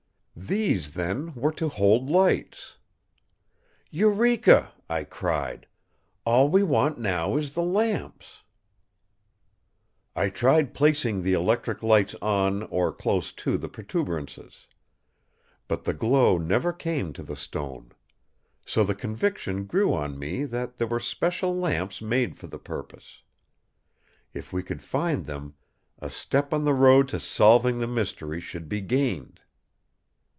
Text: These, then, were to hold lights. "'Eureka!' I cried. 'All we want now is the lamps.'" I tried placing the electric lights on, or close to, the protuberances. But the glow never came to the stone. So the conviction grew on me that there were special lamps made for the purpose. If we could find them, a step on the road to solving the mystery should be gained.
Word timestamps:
These, 0.33 0.93
then, 0.93 1.35
were 1.35 1.51
to 1.51 1.69
hold 1.69 2.09
lights. 2.09 2.77
"'Eureka!' 3.91 4.71
I 4.89 5.03
cried. 5.03 5.67
'All 6.25 6.49
we 6.49 6.63
want 6.63 6.97
now 6.97 7.37
is 7.37 7.53
the 7.53 7.61
lamps.'" 7.61 8.41
I 10.15 10.29
tried 10.29 10.73
placing 10.73 11.21
the 11.21 11.33
electric 11.33 11.83
lights 11.83 12.15
on, 12.23 12.63
or 12.63 12.91
close 12.91 13.31
to, 13.33 13.55
the 13.55 13.69
protuberances. 13.69 14.65
But 15.67 15.83
the 15.83 15.93
glow 15.93 16.39
never 16.39 16.73
came 16.73 17.13
to 17.13 17.23
the 17.23 17.35
stone. 17.35 17.91
So 18.65 18.83
the 18.83 18.95
conviction 18.95 19.65
grew 19.65 19.93
on 19.93 20.17
me 20.17 20.45
that 20.45 20.77
there 20.77 20.87
were 20.87 20.99
special 20.99 21.55
lamps 21.55 22.01
made 22.01 22.35
for 22.35 22.47
the 22.47 22.57
purpose. 22.57 23.21
If 24.33 24.51
we 24.51 24.63
could 24.63 24.81
find 24.81 25.25
them, 25.25 25.53
a 25.99 26.09
step 26.09 26.51
on 26.51 26.65
the 26.65 26.73
road 26.73 27.09
to 27.09 27.19
solving 27.19 27.77
the 27.77 27.87
mystery 27.87 28.39
should 28.41 28.67
be 28.67 28.81
gained. 28.81 29.39